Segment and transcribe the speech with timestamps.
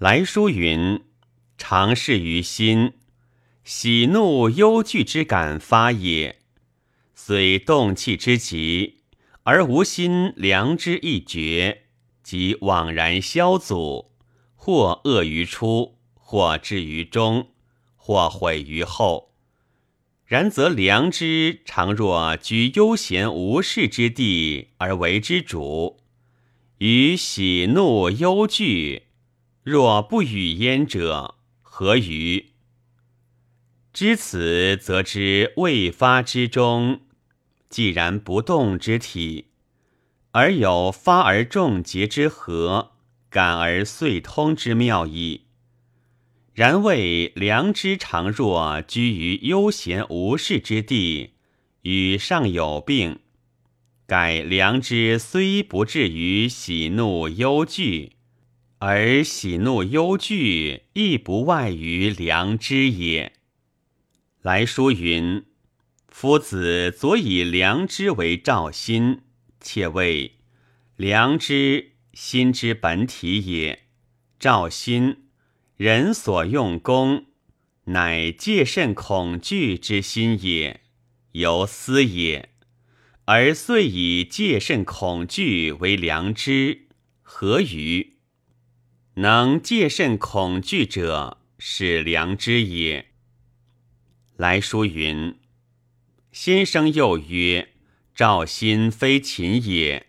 [0.00, 1.02] 来书云
[1.58, 2.94] ：“常事于心，
[3.64, 6.38] 喜怒忧惧之感发也。
[7.14, 9.02] 虽动气之极，
[9.42, 11.82] 而无心良知一绝，
[12.22, 14.12] 即枉然消阻，
[14.54, 17.48] 或恶于初，或至于中，
[17.94, 19.34] 或毁于后。
[20.24, 25.98] 然则良知常若居悠闲无事之地而为之主，
[26.78, 29.02] 于喜怒忧惧。”
[29.62, 32.46] 若不与焉者，何于？
[33.92, 37.02] 知此，则知未发之中，
[37.68, 39.48] 既然不动之体，
[40.30, 42.92] 而有发而众结之和，
[43.28, 45.42] 感而遂通之妙矣。
[46.54, 51.34] 然谓良知常若居于悠闲无事之地，
[51.82, 53.18] 与上有病，
[54.06, 58.12] 盖良知虽不至于喜怒忧惧。
[58.82, 63.34] 而喜怒忧惧亦不外于良知也。
[64.40, 65.44] 来书云
[66.08, 69.20] ：“夫子左以良知为照心，
[69.60, 70.38] 且谓
[70.96, 73.80] 良知心之本体也。
[74.38, 75.24] 照心，
[75.76, 77.26] 人所用功，
[77.84, 80.80] 乃戒慎恐惧之心也，
[81.32, 82.48] 由思也。
[83.26, 86.88] 而遂以戒慎恐惧为良知，
[87.20, 88.14] 何于？”
[89.14, 93.06] 能戒慎恐惧者，是良知也。
[94.36, 95.36] 来书云
[96.30, 97.70] ：“先生又曰
[98.14, 100.06] ：‘照心非秦也，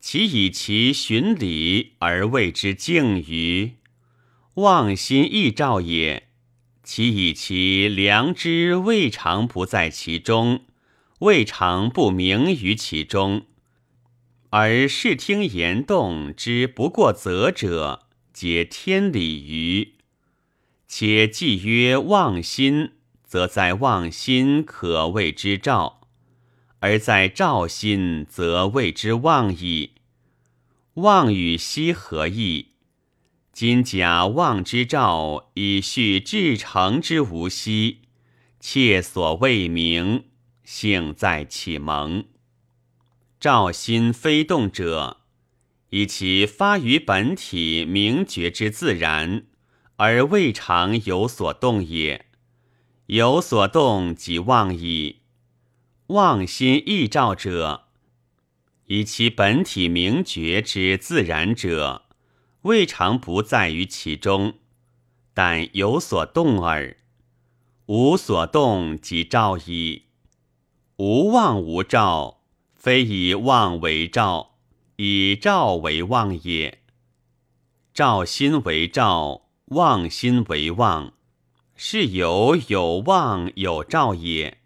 [0.00, 3.72] 其以其循理而谓之敬于？
[4.54, 6.28] 忘心亦照也，
[6.82, 10.64] 其以其良知未尝不在其中，
[11.20, 13.46] 未尝不明于其中，
[14.48, 18.01] 而视听言动之不过则者。’”
[18.32, 19.94] 皆天理于，
[20.88, 22.92] 且既曰妄心，
[23.24, 26.00] 则在妄心可谓之兆；
[26.80, 29.92] 而在兆心，则谓之妄矣。
[30.94, 32.68] 妄与息何异？
[33.52, 38.00] 今假妄之兆，以续至诚之无息，
[38.58, 40.24] 切所未明，
[40.64, 42.24] 幸在启蒙。
[43.38, 45.21] 兆心非动者。
[45.94, 49.44] 以其发于本体明觉之自然，
[49.96, 52.30] 而未尝有所动也。
[53.08, 55.20] 有所动即妄矣。
[56.06, 57.88] 妄心臆照者，
[58.86, 62.06] 以其本体明觉之自然者，
[62.62, 64.54] 未尝不在于其中，
[65.34, 66.96] 但有所动耳。
[67.84, 70.04] 无所动即照矣。
[70.96, 72.40] 无妄无照，
[72.74, 74.51] 非以妄为照。
[74.96, 76.82] 以照为望也，
[77.94, 81.14] 照心为照，望心为望，
[81.74, 84.58] 是有有望有照也。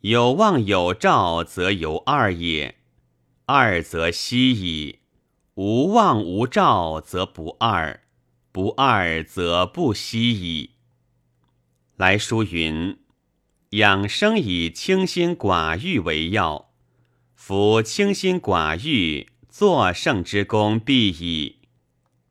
[0.00, 2.76] 有望有照，则有二也。
[3.46, 5.00] 二则息矣。
[5.54, 8.00] 无望无照，则不二；
[8.50, 10.70] 不二，则不息矣。
[11.96, 12.98] 来书云：
[13.70, 16.70] 养生以清心寡欲为要，
[17.46, 19.28] 夫清心寡欲。
[19.50, 21.56] 作圣之功必矣。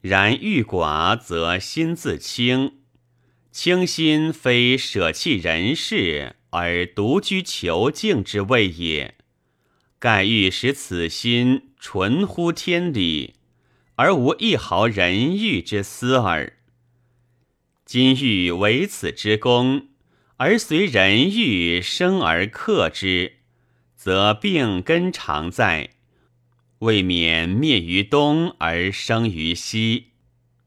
[0.00, 2.78] 然欲寡，则心自清。
[3.52, 9.14] 清心非舍弃人事而独居求静之谓也。
[10.00, 13.34] 盖欲使此心纯乎天理，
[13.94, 16.54] 而无一毫人欲之思耳。
[17.84, 19.86] 今欲为此之功，
[20.38, 23.34] 而随人欲生而克之，
[23.96, 25.90] 则病根常在。
[26.80, 30.12] 未免灭于东而生于西。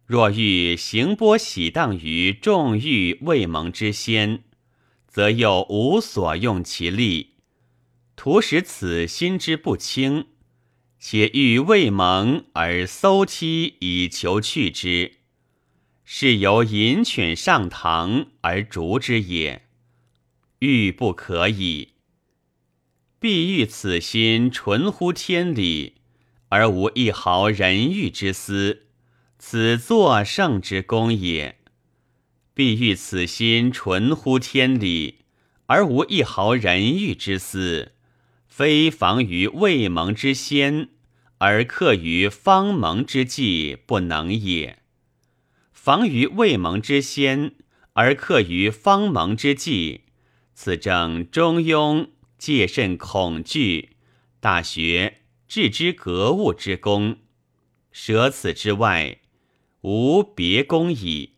[0.05, 4.43] 若欲行波喜荡于众欲未蒙之先，
[5.07, 7.35] 则又无所用其力，
[8.15, 10.25] 徒使此心之不清。
[10.99, 15.13] 且欲未蒙而搜梯以求去之，
[16.03, 19.61] 是由引犬上堂而逐之也。
[20.57, 21.89] 欲不可以。
[23.19, 25.95] 必欲此心纯乎天理。
[26.51, 28.87] 而无一毫人欲之思，
[29.37, 31.59] 此作圣之功也。
[32.55, 35.19] 必欲此心纯乎天理，
[35.67, 37.91] 而无一毫人欲之思，
[38.47, 40.89] 非防于未蒙之先，
[41.37, 44.79] 而克于方蒙之际不能也。
[45.71, 47.53] 防于未蒙之先，
[47.93, 50.01] 而克于方蒙之际，
[50.55, 52.07] 此正中庸
[52.39, 53.97] 戒慎恐惧
[54.39, 55.17] 大学。
[55.47, 57.17] 置之格物之功，
[57.91, 59.17] 舍此之外，
[59.81, 61.37] 无别功矣。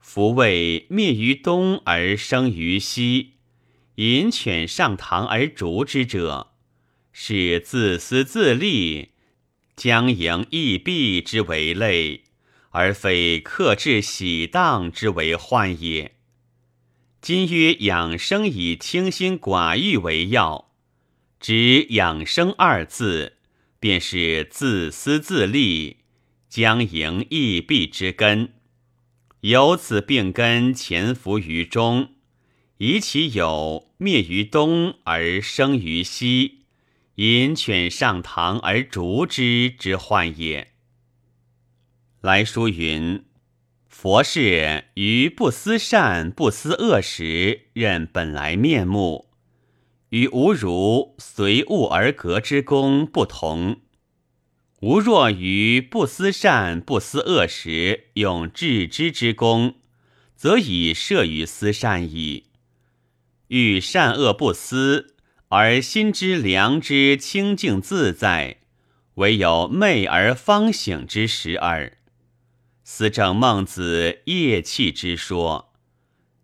[0.00, 3.34] 夫谓灭于东而生于西，
[3.94, 6.54] 引犬上堂而逐之者，
[7.12, 9.12] 是自私自利，
[9.76, 12.24] 将迎义弊之为类，
[12.70, 16.13] 而非克制喜当之为患也。
[17.24, 20.70] 今曰养生以清心寡欲为要，
[21.40, 23.38] 指养生二字，
[23.80, 26.00] 便是自私自利，
[26.50, 28.52] 将迎义弊之根。
[29.40, 32.10] 由此病根潜伏于中，
[32.76, 36.66] 以其有灭于东而生于西，
[37.14, 40.74] 引犬上堂而逐之之患也。
[42.20, 43.24] 来书云：
[44.04, 49.30] 佛是于不思善不思恶时，认本来面目，
[50.10, 53.80] 与吾如随物而格之功不同。
[54.82, 59.76] 吾若于不思善不思恶时用致知之功，
[60.36, 62.44] 则已摄于思善矣。
[63.46, 65.14] 欲善恶不思，
[65.48, 68.58] 而心之良知清净自在，
[69.14, 71.96] 唯有昧而方醒之时耳。
[72.86, 75.72] 思正孟子夜气之说，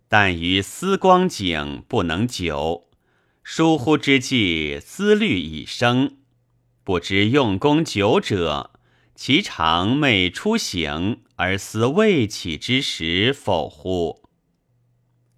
[0.07, 2.89] 但于思光景不能久，
[3.43, 6.17] 疏忽之际思虑已生。
[6.83, 8.71] 不知用功久者，
[9.13, 14.23] 其常寐初醒而思未起之时否乎？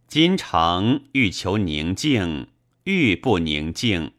[0.08, 2.48] 今常欲求宁静，
[2.86, 4.14] 欲不宁静，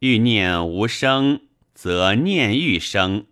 [0.00, 1.42] 欲念无声，
[1.72, 3.26] 则念欲生。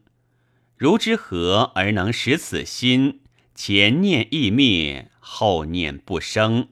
[0.79, 3.21] 如之何而能使此心
[3.53, 6.69] 前念易灭，后念不生？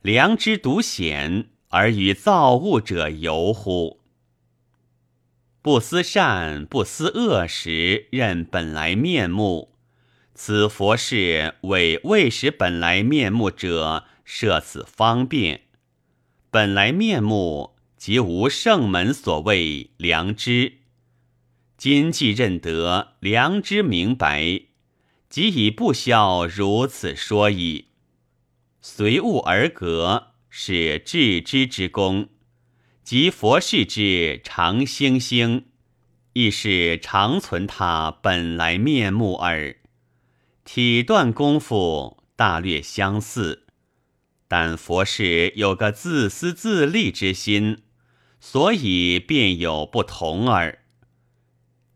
[0.00, 4.00] 良知独显而与造物者游乎？
[5.60, 9.74] 不思善不思恶时，认本来面目。
[10.34, 15.62] 此佛事为未识本来面目者设此方便。
[16.50, 20.74] 本来面目即无圣门所谓良知。
[21.76, 24.62] 今既认得良知明白，
[25.28, 27.88] 即已不消如此说矣。
[28.80, 32.28] 随物而格，是致知之功。
[33.02, 35.66] 即佛事之常星星，
[36.32, 39.76] 亦是常存他本来面目耳。
[40.64, 43.66] 体断功夫大略相似，
[44.48, 47.82] 但佛事有个自私自利之心，
[48.40, 50.85] 所以便有不同耳。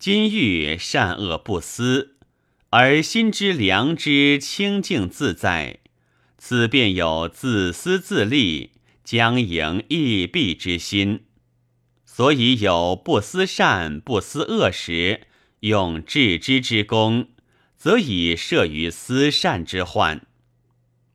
[0.01, 2.17] 今欲善恶不思，
[2.71, 5.81] 而心之良知清净自在，
[6.37, 8.73] 此便有自私自利。
[9.03, 11.25] 将盈益弊之心，
[12.05, 15.23] 所以有不思善不思恶时，
[15.61, 17.31] 用致知之功，
[17.77, 20.25] 则以摄于思善之患。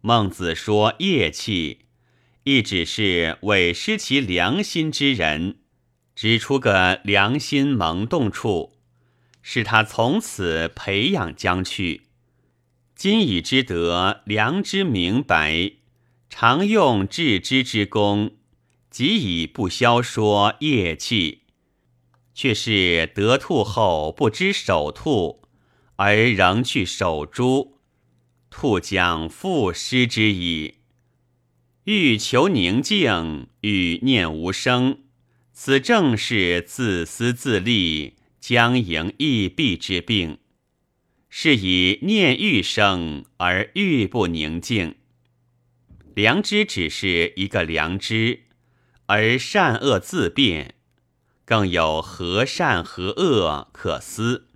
[0.02, 1.86] 孟子说业气，
[2.44, 5.60] 亦只是为失其良心之人，
[6.14, 8.75] 指出个良心萌动处，
[9.48, 12.08] 使他从此培养将去。
[12.96, 15.74] 今已知得良知明白。
[16.32, 18.38] 常用致知之功，
[18.90, 21.44] 即以不消说业气，
[22.34, 25.44] 却是得兔后不知守兔，
[25.98, 27.78] 而仍去守株，
[28.50, 30.80] 兔将复失之矣。
[31.84, 35.02] 欲求宁静，欲念无声，
[35.54, 38.16] 此正是自私自利、
[38.48, 40.38] 将迎易弊之病。
[41.32, 44.94] 是以念欲生，而欲不宁静。
[46.14, 48.42] 良知只是一个良知，
[49.08, 50.76] 而善恶自变，
[51.44, 54.50] 更有何善何恶可思。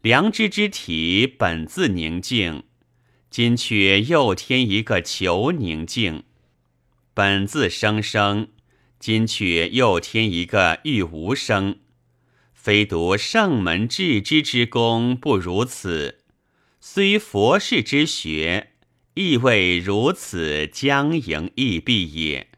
[0.00, 2.62] 良知之体本自宁静，
[3.28, 6.22] 今却又添一个求宁静；
[7.12, 8.46] 本自生生，
[9.00, 11.80] 今却又添一个欲无生。
[12.66, 16.24] 非独圣门至知之功不如此，
[16.80, 18.72] 虽佛事之学。
[19.14, 22.48] 亦未如此将迎亦必也，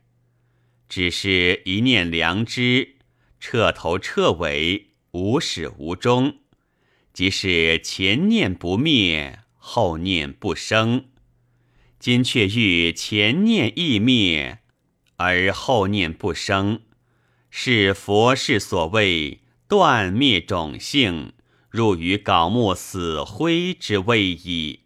[0.88, 2.96] 只是一念良知，
[3.38, 6.38] 彻头彻尾，无始无终，
[7.12, 11.04] 即是前念不灭，后念不生。
[11.98, 14.60] 今却欲前念亦灭，
[15.16, 16.80] 而后念不生，
[17.50, 21.34] 是佛事所谓断灭种性，
[21.68, 24.80] 入于槁木死灰之位矣。